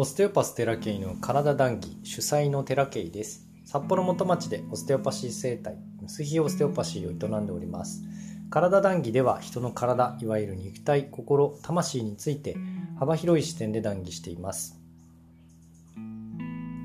[0.00, 3.46] オステオパステラケイの体談義主催のテラケイです。
[3.66, 5.76] 札幌元町でオステオパシー生態
[6.06, 8.02] 水ヒオステオパシーを営んでおります。
[8.48, 12.56] 体談義では人の体いわゆる肉体心魂について
[12.98, 14.80] 幅広い視点で談義しています。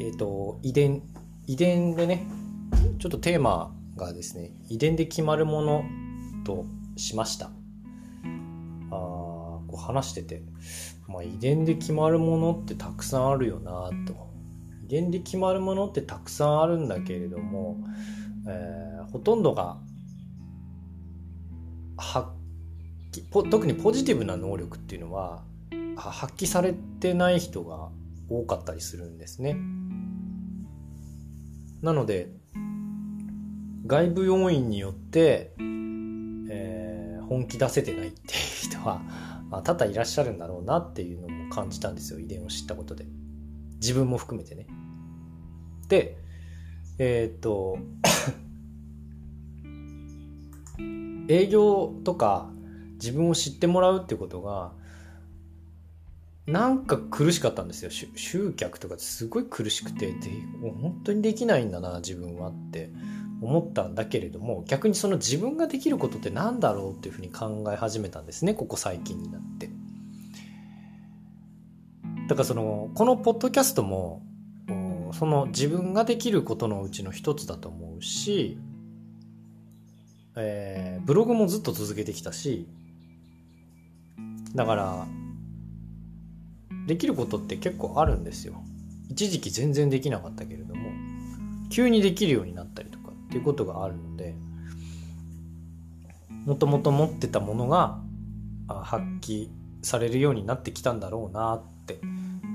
[0.02, 1.02] えっ、ー、と遺伝
[1.48, 2.28] 遺伝でね
[3.00, 5.86] ちょっとテーマがですね遺伝で決まるもの
[6.44, 6.66] と
[6.98, 7.46] しました。
[7.46, 7.50] あ
[8.92, 10.44] こう話してて。
[11.08, 14.26] まあ、遺伝で決まるものってたくさんあるよなと
[14.86, 17.78] 遺伝で決まるものってたくさんあるんだけれども、
[18.48, 19.78] えー、ほとんどが
[21.98, 22.30] 発
[23.12, 25.44] 揮特にポジティブな能力っていうのは
[25.96, 27.90] 発揮されてない人が
[28.30, 29.58] 多かったりするんですね。
[31.82, 32.32] なので
[33.88, 35.54] 外部要因によって、
[36.50, 39.02] えー、本気出せてないっていう人は
[39.58, 42.20] あ多々いらっしゃるんだろうなっていうのも感じたんですよ。
[42.20, 43.06] 遺伝を知ったことで。
[43.76, 44.68] 自分も含めてね。
[45.88, 46.18] で
[46.98, 47.78] えー、っと
[51.28, 52.50] 営業とか
[52.94, 54.72] 自分を知ってもらうってことが
[56.48, 57.92] なんか苦しかったんですよ。
[57.92, 60.30] 集客とかすごい苦しくてで
[60.62, 62.92] 本当にできないんだな自分はって。
[63.42, 69.70] 思ったんだけれども逆にその自分ができることって何だろうっていうふうに考え始めたんですねここ最近になって。
[72.28, 74.24] だからそのこのポッドキャストも
[75.14, 78.58] その自分ができることのうちの一つだと思うし、
[80.36, 82.68] えー、ブログもずっと続けてきたし
[84.56, 85.08] だから
[86.88, 88.64] できることって結構あるんですよ。
[89.10, 90.92] 一時期全然できなかったけれども
[91.70, 92.64] 急にできるようにな
[93.36, 94.34] っていうことがあるので
[96.46, 98.00] もともと持ってたものが
[98.68, 99.50] 発揮
[99.82, 102.00] されるようになってきたんだろうなって、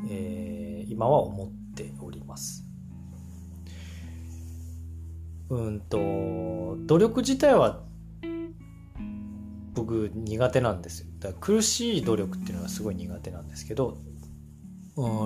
[0.09, 2.65] えー、今は思っております。
[5.51, 5.99] うんと
[6.87, 7.83] 努力自体は
[9.75, 13.99] 僕苦手なんですよだから苦しい努力っていうのはすごい苦手なんですけど、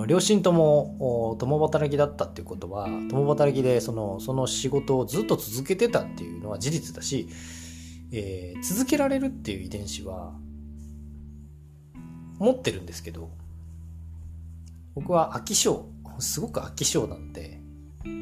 [0.07, 7.27] 両親とも共働きだったっていうことは共働きでそのその仕事をずっと続けてたっていうのは事実だし、
[8.11, 10.33] えー、続けられるっていう遺伝子は
[12.37, 13.31] 持ってるんですけど
[14.93, 15.85] 僕は飽き性
[16.19, 17.59] すごく飽き性なんで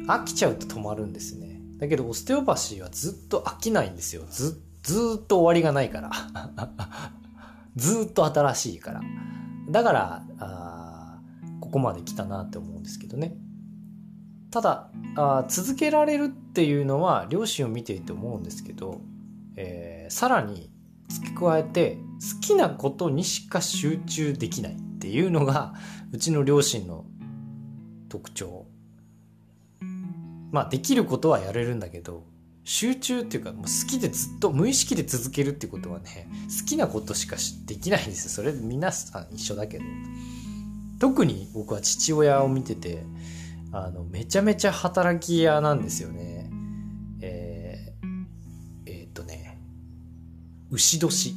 [0.06, 1.60] 飽きちゃうと止まるんですね。
[1.78, 4.24] だけどオステオパシーはずっと飽きないんですよ。
[4.28, 6.10] ずずっと終わりがないから。
[7.76, 9.02] ずっと新しいから。
[9.70, 10.24] だから
[11.74, 13.36] こまで来たなって思うんですけどね。
[14.52, 19.00] ただあ続けられるっていうのは両親を見ていて思うんですけど、
[19.56, 20.70] えー、さらに
[21.08, 21.98] 付け加えて
[22.36, 25.74] 好きなことにしか集中できないっていうのが
[26.12, 27.04] うちの両親の
[28.08, 28.66] 特徴。
[30.52, 32.22] まあできることはやれるんだけど
[32.62, 36.28] 集中っていうかもう好きでずっと無意識で続けるってことはね
[36.60, 37.34] 好きなことしか
[37.66, 38.30] できないんですよ。
[38.30, 39.84] それ皆さん一緒だけど。
[40.98, 43.04] 特に僕は父親を見てて
[43.72, 46.50] あのめちゃめちゃ働き屋なんですよね。
[47.20, 49.58] えー、えー、っとね
[50.70, 51.34] 牛年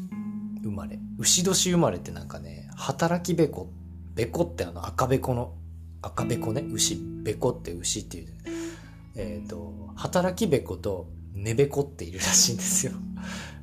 [0.63, 1.00] 生まれ。
[1.18, 3.72] 牛年生まれってなんかね働きべこ
[4.13, 5.56] べこってあの赤べこの
[6.01, 6.95] 赤べこね牛。
[7.24, 8.28] べこって牛っていう
[9.16, 12.94] えっ、と働きべことねべこっているらしいんですよ。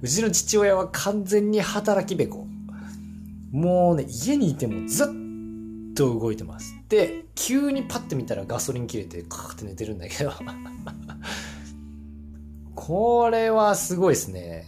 [0.02, 2.46] うちの父親は完全に働きべこ。
[3.52, 5.23] もうね家にいてもずっと
[5.94, 6.74] と動いてます。
[6.88, 10.32] で、急にパッて見たらガソリン切れてカーって寝てるんだけど
[12.74, 14.66] これはすごいですね。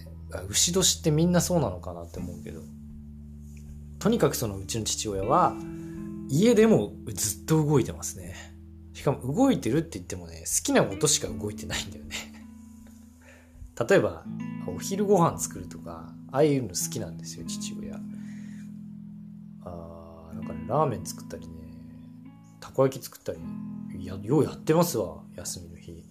[0.48, 2.60] 牛年ってみんなそうなのかなって思うけど。
[3.98, 5.54] とにかくそのうちの父親は、
[6.28, 8.34] 家でもずっと動いてますね。
[8.94, 12.14] しかも動いてるって言ってもね、好きなことしか動いてないんだよね。
[13.88, 14.24] 例えば、
[14.66, 18.00] お昼ご飯作るとか、ああいうの好きなんですよ、父親
[19.64, 19.95] あ。
[20.36, 21.52] なんかねラーメン作ったりね
[22.60, 23.38] たこ焼き作ったり
[24.06, 26.04] やようやってますわ休みの日。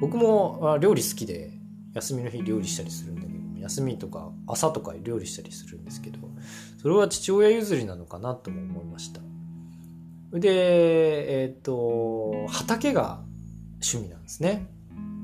[0.00, 1.50] 僕も料理好きで
[1.94, 6.18] 休みの日料理したりするんだけど休みとか朝とか料理したりするんですけど
[6.80, 9.20] それは父親譲りなのかなとも思いました。
[10.32, 13.22] でえっ、と畑が
[13.74, 14.68] 趣味なんですね。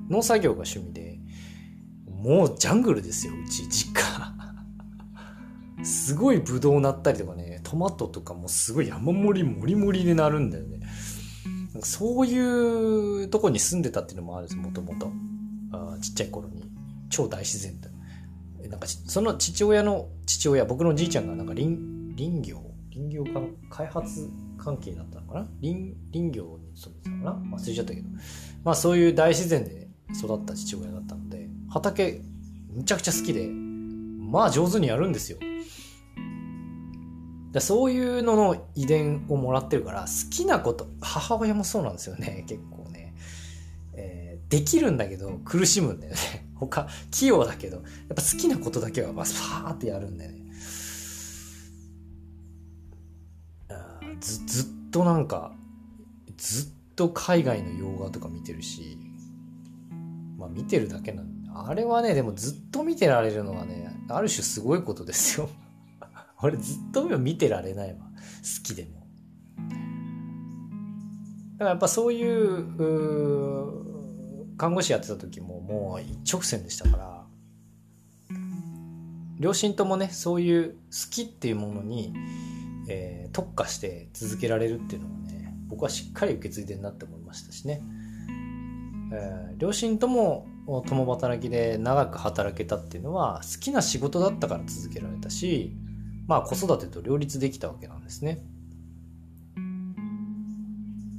[0.08, 1.19] 農作業が趣味で
[2.06, 4.04] もうジャングルですようち実家。
[5.84, 10.81] すごいブドウなったりとかねトマトとかもすごい山盛りもりもりでなるんだよね。
[11.82, 15.12] そういうとこに住んでたっていうのもあるんですもともと。
[16.00, 16.64] ちっちゃい頃に。
[17.11, 17.88] 超大自然だ。
[18.69, 21.76] なんかその父親の父親僕のじいちゃんがなんか林
[22.17, 22.61] 林業？
[22.93, 23.25] 林業
[23.70, 24.28] 開発
[24.58, 25.49] 関係だったのかな？
[25.62, 27.56] 林林業に勤めてたのかな？
[27.56, 28.08] 忘れちゃったけど。
[28.64, 32.20] まあそういう大自然で育った父親だったので畑
[32.69, 35.38] むちゃくちゃ好きでまあ上手にやるんですよ。
[37.52, 42.44] だそういうのの遺伝をもらってるから好きなこと母親もそうなんですよね。
[42.49, 43.14] 結構ね、
[43.94, 46.19] えー、できるんだけど苦しむんだよね。
[46.61, 50.41] 他器用だけどやっぱ好きなことだけはまずファーってやるんだよね。
[54.20, 55.55] ずずっとなんか
[56.37, 58.99] ずっと海外の洋画とか見てるし
[60.37, 65.49] まあ見てるだけなんあれはねでもずっと見てられるのはねある種すごいことですよ。
[66.42, 67.98] 俺ずっと見てられないわ。
[68.00, 69.06] 好きでも。
[71.52, 72.66] だからやっぱそういう
[74.56, 77.26] 看護師やってた時ももう一直線でしたから
[79.38, 80.76] 両親ともねそういう好
[81.10, 82.14] きっていうものに
[82.90, 87.82] えー、特化して続けられるっていうのはね僕はしっかり受け継いでるなって思いましたしね、
[89.12, 90.48] えー、両親とも
[90.87, 95.72] 共働きで長く働けたっていうのは好きな仕事だったから続けられたし
[96.31, 98.38] まあ子育てと両立できたわけなんですね。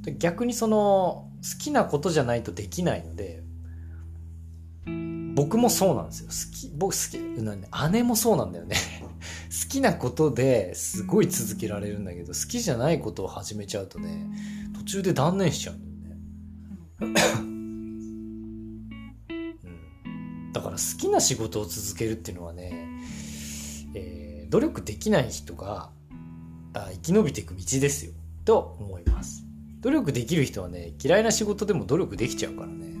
[0.04, 3.42] で逆にその好きなことじゃないとできないので
[5.34, 6.28] 僕もそうなんですよ。
[6.28, 8.74] 好き僕好き姉もそうなんだよね。
[9.62, 14.26] 好きなことですごい続けられるんだけど好きじゃないことを始めちゃうとね
[14.78, 17.20] 途中で断念しちゃうんだよね、
[19.68, 22.91] うん、だから好きな仕事を続けるっていうのはね、えー、
[24.52, 25.88] 努力できない人が
[26.74, 28.12] 生き延びていく道ですよ。
[28.44, 29.46] と思います。
[29.80, 32.94] 努力できる人はね嫌いな仕事でも努力できちゃうからね。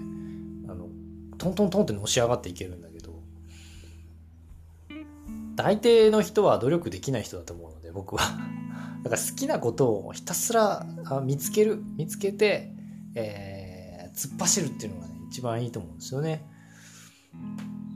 [0.66, 0.88] あの
[1.36, 3.22] トントントンってのし上がっていけるんだけど。
[5.54, 8.22] 大抵の人は努力できない人だと思うので僕は。
[9.04, 10.86] だから好きなことをひたすら
[11.22, 12.72] 見つける見つけて、
[13.14, 16.48] えー、突っ走るっていうのがね一番いいと思うんですよね。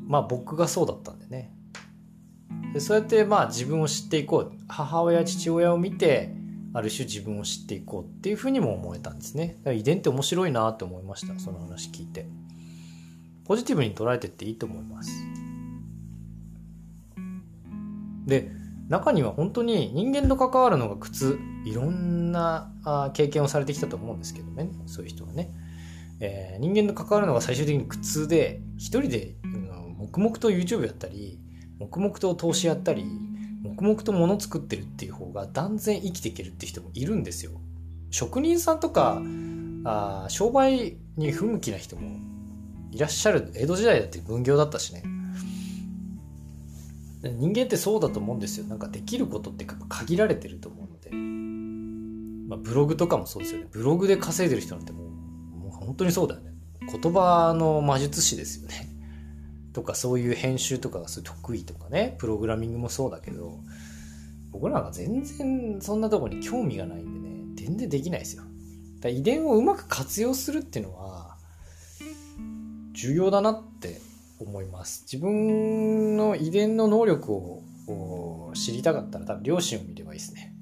[0.07, 1.56] まあ僕がそうだったんでね。
[2.73, 4.53] でそうやってまあ自分を知っていこう。
[4.69, 6.35] 母親父親を見て
[6.75, 9.59] ある種自分を知っていこうっていうふうにも思えたんですね。
[9.67, 11.39] 遺伝って面白いなって思いました。
[11.39, 12.27] その話聞いて。
[13.45, 15.11] ポジティブに捉えてっていいと思います。
[18.27, 18.51] で
[18.89, 21.39] 中には本当に人間と関わるのが苦痛。
[21.65, 22.71] いろんな
[23.15, 24.71] 経験をされてきたと思うんですけどね。
[24.87, 25.53] そういう人はね、
[26.21, 31.41] えー、人間と関わるのが最終的に苦痛で一人で、うん、黙々と YouTube やったり
[31.79, 33.05] 黙々と投資やったり
[33.63, 37.53] 黙々と物作ってるっていう方が断然生きていけるって人もいるんですよ。
[38.11, 39.21] 職人さんとか
[39.85, 42.19] あ商売に不向きな人も
[42.93, 43.51] いらっしゃる。
[43.55, 45.03] 江戸時代だって分業だったしね。
[47.23, 48.67] 人間ってそうだと思うんですよ。
[48.67, 51.11] なんかできることって限られてると思うので、
[52.49, 53.69] まあ、ブログとかもそうですよね。
[53.73, 56.53] ブログで稼いでる人なんてもうもう本当にそうだよね。
[56.81, 58.89] 言葉の魔術師ですよね。
[59.77, 63.61] とかそういう編集とかがすごい得意とかねプログラミングもそうだけど
[64.51, 68.45] 僕らが全然そんなとこに興味がないんでね全然できないですよ
[69.01, 71.37] だ遺伝をうまく活用するっていうのは
[72.95, 74.01] 重要だなって
[74.39, 75.03] 思います。
[75.03, 80.55] 自分の遺伝の能力を知りたかったら多分両親を見ればいいですね。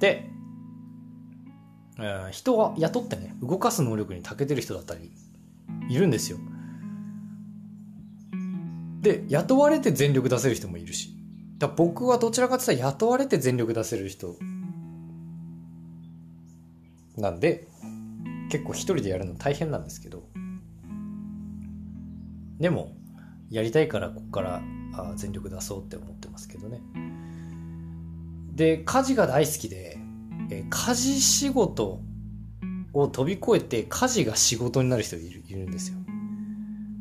[0.00, 0.28] で、
[2.30, 5.12] 人は雇ってね、動かす能力に長けてる人だったり
[5.88, 6.38] いるんですよ。
[9.00, 11.14] で、雇われて全力出せる人もいるし。
[11.58, 14.36] だ僕はどちらかというと雇われて全力出せる人。
[17.16, 17.66] なんで、
[18.50, 20.24] 結構一人でやるの大変なんですけど、
[22.58, 22.92] でも
[23.50, 24.62] やりたいからここから
[24.94, 26.80] あ全力出そうって思ってますけどね。
[28.54, 29.98] で家事が大好きで、
[30.50, 32.00] え家事仕事
[32.92, 35.98] を飛び越えて家事が仕事になる人いるいるんですよ。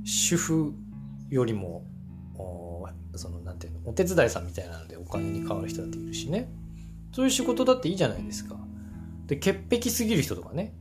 [0.03, 0.73] 主婦
[1.29, 1.85] よりも
[3.15, 6.49] そのなんていうのお手伝いさんみたいなのでお金に変わる人だっているしね。
[7.11, 8.55] そういう仕事だっていいじゃないですか。
[9.25, 10.73] で潔癖すぎる人とかね。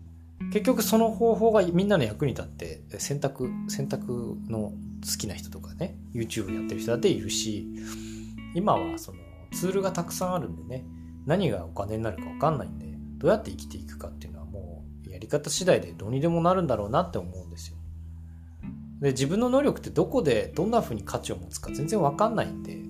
[0.53, 4.73] 結局その方法がみんなの役に立って選択選択の
[5.03, 5.97] 好きな人とかね。
[6.15, 7.67] YouTube やってる人だっているし
[8.55, 9.19] 今はその
[9.53, 10.85] ツールがたくさんあるんでね。
[11.27, 12.87] 何がお金になるか分かんないんで
[13.19, 17.77] どうやって生きていくかっていうのはもうやり方次第でどうにでもなるんだろうなって思うんですよ。
[19.01, 22.87] で自分の能力ってどこでどんな風に価値を持つか全然分かんないんで。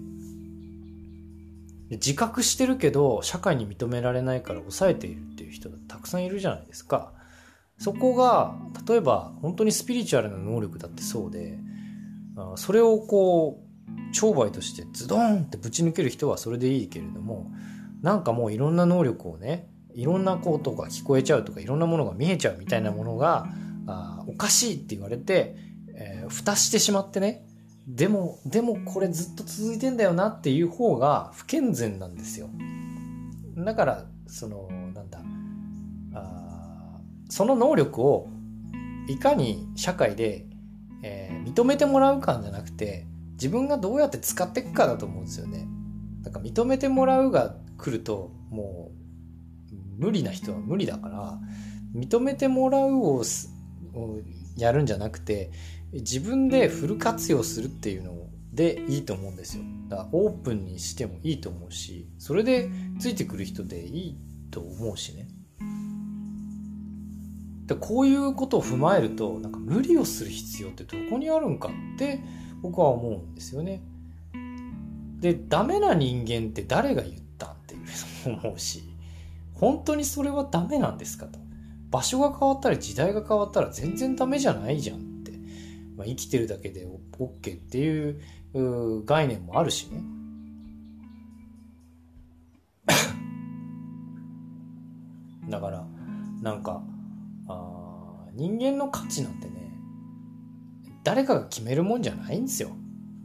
[1.88, 7.12] 自覚してるけど社会に認められないから抑えているっていう人たくさんいるじゃないですか。
[7.78, 8.56] そこが
[8.88, 11.58] 例えば本当にスピリチュアルな能力だってそうで
[12.56, 17.52] それをこう商売としてズドンってぶち抜ける人はそれでいいけれども
[18.02, 23.46] なんかもういろんな能力をねいろんなことが聞こえちゃうとかいろんなものが見えちゃうみたいなものが
[23.86, 27.46] あおかしいって言われて、ー、蓋してしまってね
[27.86, 32.48] でもでもこれずっと続いてんだよなっていう方が不健全なんですよ
[33.56, 35.20] だからそのなんだ
[36.14, 38.28] あその能力を
[39.08, 40.46] いかに社会で、
[41.02, 45.68] えー、認めてもらうかじゃなくて自分がどうやって使っていくかだと思うんですよね。
[46.22, 48.90] だから認めてもらうが来るとも
[50.00, 51.38] う無理な人は無理だから
[51.94, 53.22] 認めてもらうを
[54.56, 55.50] やるんじゃなくて
[55.92, 58.12] 自分でフル活用するっていうの
[58.52, 59.64] でいいと思うんですよ。
[59.88, 64.16] だからオープンにしてもいいと思うしそれでついてくる人でいい
[64.50, 65.28] と思うしね。
[67.66, 72.20] でこういうことを踏まえるとなんか無理をする必要ってどこにあるんかって
[72.62, 73.82] 僕は思うんですよね。
[75.20, 78.84] でダメな人間って誰が言ったんっていうのも思うし
[79.54, 81.38] 本当にそれはダメなんですかと
[81.90, 85.05] 場所が変わったり時代が変わったら全然ダメじゃないじゃん、
[85.96, 86.86] まあ、生きてるだけで
[87.18, 88.20] OK っていう
[89.04, 90.02] 概念もあるしね。
[95.48, 95.86] だから
[96.42, 96.82] なんか
[97.48, 99.54] あ人間の価値なんてね
[101.04, 102.76] 誰かが決めるもんじゃないんですよ。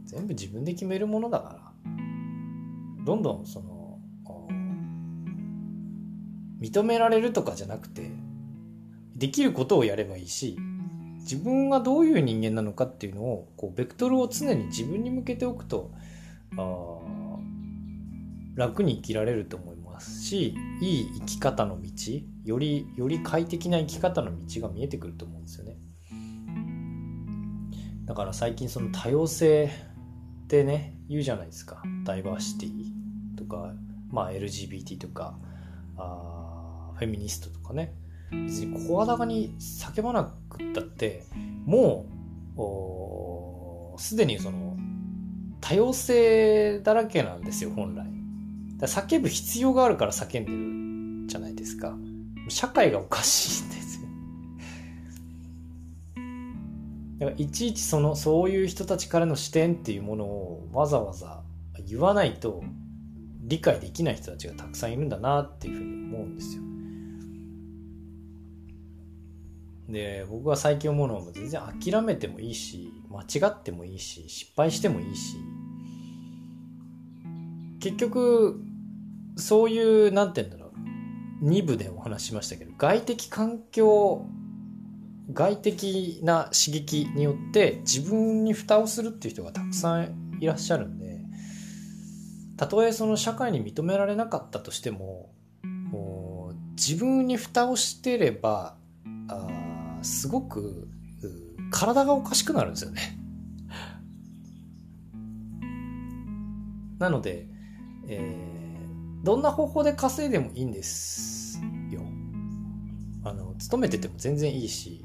[0.04, 1.60] 全部自分で決めるものだから。
[3.04, 3.72] どんどんその
[6.62, 8.12] 認められるとかじゃなくて
[9.16, 10.56] できることをやればいいし
[11.22, 15.92] 自分がどういう人間なのかっていうのをこうベクトルを常に自分に向けておくと
[16.56, 17.12] あ
[18.54, 21.90] 楽に生きられると思いますしいい生き方の道
[22.44, 25.76] よりより快適な生き方の道が見えてくると思うんですよね。
[28.04, 29.70] だから最近その多様性
[30.44, 32.92] ってね言うじゃないですかダイバーシティ
[33.38, 33.72] とか、
[34.10, 35.38] まあ、LGBT とか
[35.96, 37.94] あフェミニストとかね
[38.32, 41.24] 別に声高に叫ばなくったって
[41.64, 42.06] も
[43.96, 44.76] うすでにその
[45.60, 48.06] 多様性だらけなんですよ本来。
[48.80, 51.96] 叫ぶ必要があるから叫んでるじゃないですか。
[52.48, 54.08] 社会がおかしいんですよ。
[57.20, 61.42] だからいちいちそのそういう人たちからの視点っていうものをわざわざ
[61.86, 62.64] 言わないと
[63.44, 66.62] 理解できない人たちがたくさんいるんだなっていうふうに思うんですよ。
[69.92, 75.36] で僕は最近思うのは全然諦めてもいいし間違ってもいいし失敗してもいいし。
[77.80, 78.62] 結局
[79.36, 80.72] そういう何て言うんだろ
[81.42, 81.44] う。
[81.44, 84.24] 2部でお話しましたけど外的環境
[85.32, 91.18] 外的な刺激によって自分に蓋をするっていう人がたくさんいらっしゃるんで
[92.56, 95.30] たとえその社会に認められなかったとしても
[96.76, 98.76] 自分に蓋をしてれば
[99.28, 99.48] あ
[100.02, 100.88] すごく
[101.70, 103.18] 体がおかしくなるんですよね。
[106.98, 107.48] なので、
[108.06, 112.00] えー、どんな方法で稼いでもいいんですよ。
[113.24, 115.04] あの勤めてても全然いいし。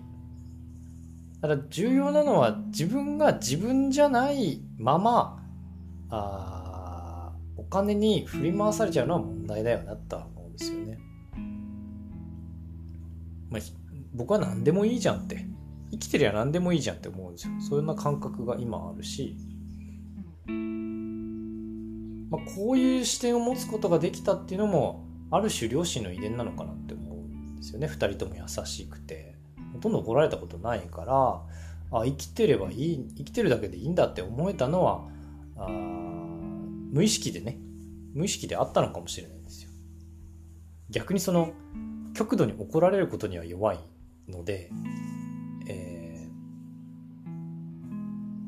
[1.42, 5.44] ただ重要なのは自分が自分じゃないまま
[6.10, 10.98] あお金に振り回されちゃうのは問題だよなとは思うんですよね。
[13.50, 13.62] まあ、
[14.18, 15.46] 僕は何でもいいじゃんって。
[15.92, 17.54] 生きてりゃ何でもいいじゃんって思うんですよ。
[17.62, 19.38] そんな感覚が今あるし、
[22.30, 27.88] まあ、こういう視点を持つことができたっていうのもある種両親の遺伝なのかなって思うんですよね。
[27.88, 29.38] 2人とも優しくて。
[29.74, 35.08] ほとんど怒られたことないからあ生きてればいい生きてるだけでいいんだって思えたのは
[35.56, 37.60] あ無意識でね。
[38.14, 39.70] 無意識であったのかもしれないんですよ。
[40.90, 41.52] 逆にその
[42.14, 43.80] 極度に怒られることには弱い。
[44.30, 44.70] ので、
[45.68, 46.28] え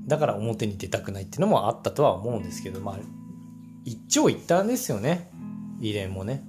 [0.06, 3.00] ー、だから表に出たくないっていうのもあったとは思うんですけどまあ
[3.86, 5.30] 一長一短ですよね
[5.80, 6.44] 遺伝もね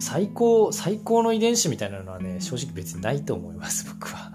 [0.00, 4.32] 最高、最高の遺伝子みたいなのはね、正直別にないと思います、僕は。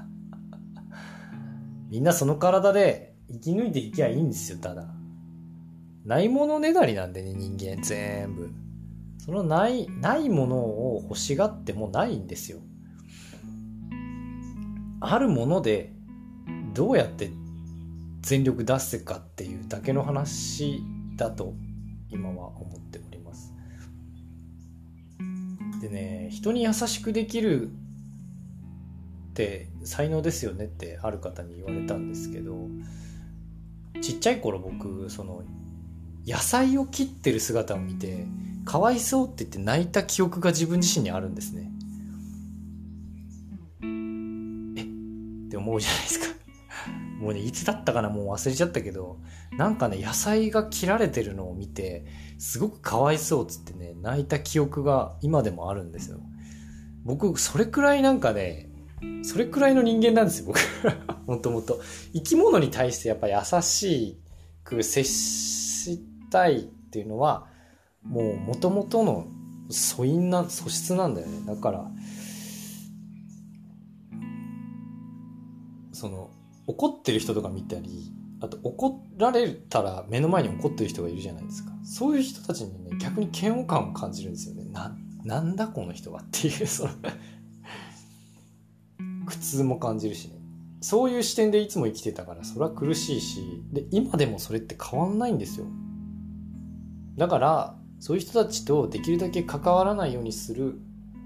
[1.90, 4.88] みんなその体で生き抜いていきゃいいんですよ、ただ。
[6.06, 8.52] ないものねだりなんでね、人間全部。
[9.26, 12.60] そのない、ないものを欲しがってもないんですよ。
[15.00, 15.94] あるもので、
[16.74, 17.32] どうやって
[18.22, 20.84] 全力出せかっていうだけの話
[21.16, 21.54] だと
[22.10, 23.54] 今は思っております。
[25.82, 32.68] でね人に優しくできるって才能ですよねってある方に言われたんですけど
[34.02, 35.44] ちっちゃい頃僕その
[36.26, 38.26] 野菜を切ってる姿を見て
[38.66, 41.72] かわいそうって言って泣いた記憶が自分自身にあるんですね。
[43.82, 44.82] え？
[44.82, 46.26] って思うじゃないですか。
[47.22, 48.10] もうねいつだったかな？
[48.10, 49.20] もう忘れちゃったけど
[49.58, 52.06] なんかね野菜が切られてるのを見て
[52.40, 56.20] すごくかわいそうっつってね泣いた記憶が今でもあるんですよ。
[57.04, 58.70] 僕それくらいなんかね
[59.24, 60.60] それくらいの人間なんですよ僕。
[61.28, 61.80] もともと。
[62.14, 64.20] 生き物に対してやっぱ優し
[64.64, 66.00] く接し
[66.32, 67.48] たいっていうのは
[68.06, 69.28] もう元々の
[69.70, 71.46] 素因な素質なんだよね。
[71.46, 71.86] だから
[75.92, 76.30] その
[76.68, 81.72] 怒ってる人とか見たりあと怒られたら目の前に怒ってる人がいるじゃないですか。
[81.84, 84.66] そういう人たちにね逆に嫌悪感を感じるんですよね。
[84.66, 86.92] ななんだこの人はっていうその
[89.26, 90.36] 苦痛も感じるしね。
[90.82, 95.66] そういう視点でいつも生きてたからそれは苦しいしで今でもそれって変わんないんですよ。
[97.18, 100.78] だからそういう人たちとできるだけ関わらないようにする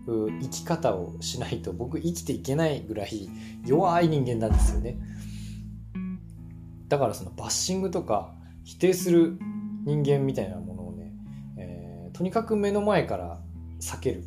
[0.08, 3.30] 生き方をしないと僕生きていけないぐらい
[3.66, 4.98] 弱い人間なんですよね。
[6.88, 8.34] だからそのバッシングとか
[8.64, 9.38] 否定する
[9.84, 11.12] 人間みたいなものをね、
[11.58, 13.42] えー、とにかく目の前から
[13.82, 14.24] 避ける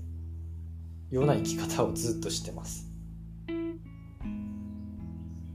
[1.11, 2.87] ような生き方をずっとしてます。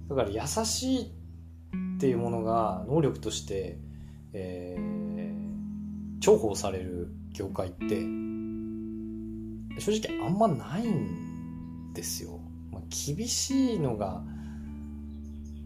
[0.09, 3.77] だから優しいっていうものが能力として、
[4.33, 5.16] えー、
[6.19, 8.01] 重宝される業界って
[9.79, 12.39] 正直あんまないんですよ。
[12.71, 14.23] まあ、厳しいのが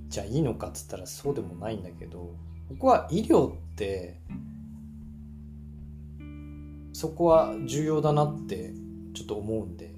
[0.09, 2.35] じゃあいいのかっつったらそうでもないんだけど
[2.69, 4.19] 僕は医療って
[6.93, 8.73] そこは重要だなって
[9.13, 9.95] ちょっと思うんで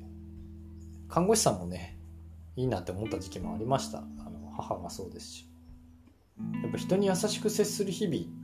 [1.10, 2.00] 看護師さんもね
[2.56, 5.50] いいなって思った時期もありましたあの母がそうですし
[6.62, 8.43] やっぱ人に優しく接する日々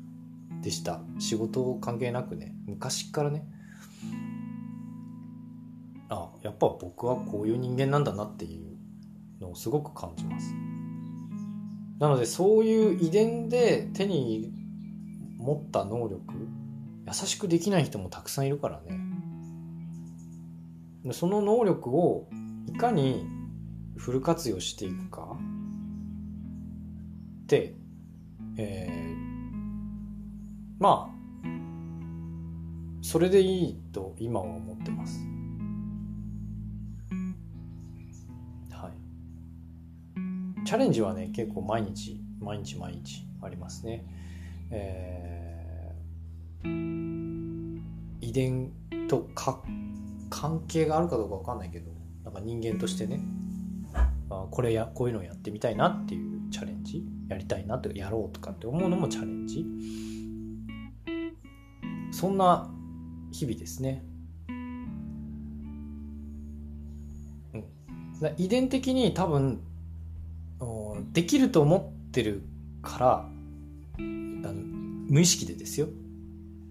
[0.62, 1.02] でした。
[1.20, 3.46] 仕事関係なくね昔からね。
[6.10, 8.78] あやっぱ僕はこういう人間なんだなっていう
[9.42, 10.54] のをすごく感じます。
[12.00, 14.52] なのでそういう遺伝で手に
[15.38, 16.22] 持った能力
[17.08, 19.00] 優しくできない人もたくさんいるからね。
[21.14, 22.28] その能力を
[22.68, 23.26] いかに
[23.96, 25.38] フル活用していくか。
[27.44, 27.76] って、
[28.58, 28.88] え、
[30.80, 31.20] まあ
[33.02, 35.20] それでいいと今は思ってます。
[38.72, 40.66] はい。
[40.66, 44.06] チャレンジはね結構毎日毎日毎日ありますね、
[44.72, 47.82] えー、
[48.22, 48.72] 遺伝
[49.08, 49.62] とか
[50.30, 51.92] 関係があるかどうか分かんないけど
[52.24, 53.22] なんか人間としてね
[54.30, 59.66] あこれやこういうのをやってみたいなっていうチャレンジやりたいなとやろうとかって思うのもチャレンジ。
[62.20, 62.70] そんな
[63.32, 64.04] 日々ですね、
[67.54, 67.64] うん、
[68.36, 69.62] 遺伝的に多分
[71.14, 72.44] できると思ってる
[72.82, 74.52] からあの
[75.08, 75.88] 無意識でですよ。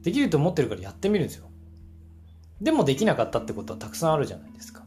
[0.02, 1.48] できると思ってるからやってみるんですよ。
[2.60, 4.84] でもできなかったってことはたくさんあるじゃないですか。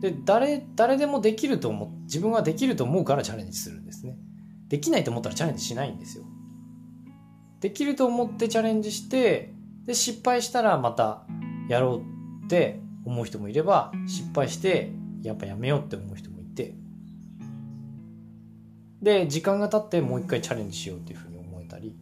[0.00, 4.16] で誰誰でもできると思自分はできると思うからチャレンジするんですね。
[4.68, 6.24] できないと思ったらチャレンジしないんですよ。
[7.64, 9.54] できると思ってチャレンジして
[9.86, 11.22] で失敗したらまた
[11.66, 12.02] やろ
[12.42, 16.74] うって思う人もいれば失敗してやっぱやめようって思う人もいて。
[19.00, 21.96] で時間が経ってもう一回チャレンジしようっていうふうに思えたり。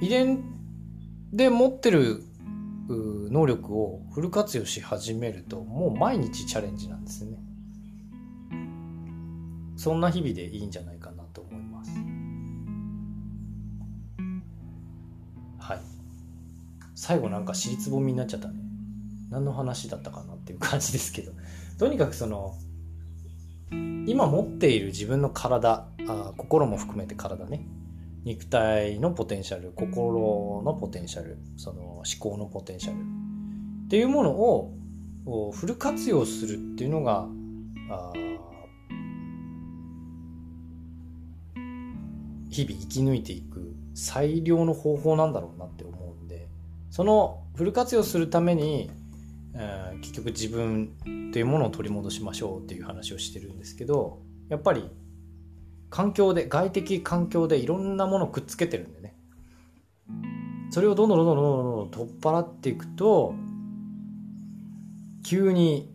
[0.00, 0.42] 遺伝
[1.30, 2.22] で持ってる
[2.88, 7.36] 能力をフル活用し始めるともう毎日チャレンジなんですね。
[9.76, 10.98] そんな日々でいいんじゃない
[17.00, 18.60] 最後なんか尻つぼみになっちゃったね。
[19.30, 21.32] 何の話だったかなっていう感じですけど。
[21.78, 22.58] とにかくその
[24.06, 27.66] 今持っている自分の体あ心も含めて体ね。
[28.24, 32.98] 肉体のポテンシャル心のポテンシャルその思考のポテンシャル。
[32.98, 37.26] っていうものをフル活用するっていうのが
[42.50, 46.09] 日々生き抜いていく最良の方法なんだろうなって思う。
[46.90, 48.90] そのフル活用するために
[49.54, 50.96] えー、結局自分
[51.32, 54.88] というものを取り戻しましょうっていう話をしてるんですけどやっぱり
[55.88, 59.16] 環境で外的環境でいろんなものをくっつけてるんでね。
[60.72, 63.34] それをどんどんどんどんどんどん取っ払っていくと
[65.24, 65.92] 急に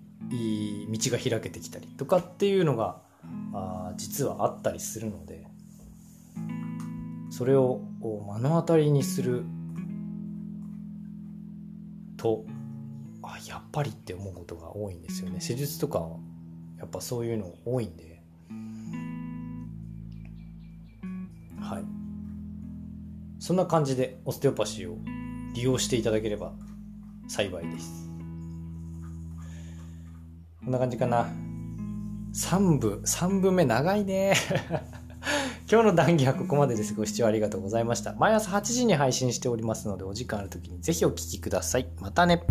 [0.91, 3.01] 道が開けてきたりとかっていうのが
[3.53, 5.47] あ実はあったりするので
[7.29, 9.45] それを目の当たりにする
[12.25, 12.43] と
[13.21, 15.39] あやっぱりって思うことが多いんですよね。
[15.39, 16.09] 施術とか
[16.79, 18.23] やっぱそういうの多いんで。
[21.59, 21.83] はい。
[23.39, 24.97] そんな感じでオステオパシーを
[25.53, 26.53] 利用していただければ
[27.27, 28.09] 幸いです。
[30.63, 31.27] こんな感じかな。
[32.33, 34.33] 3部3部目長いね。
[35.67, 36.93] 今日の談義はここまでです。
[36.93, 38.13] ご視聴ありがとうございました。
[38.13, 41.87] 毎朝8時に配信しておりますので、お時間ある時にぜひお聴きください。
[41.99, 42.43] またね。